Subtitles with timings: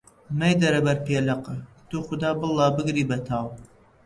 [0.39, 1.55] مەیدەرە بەر پێلەقە،
[1.89, 3.45] توخودا، بڵا بگری بە تاو!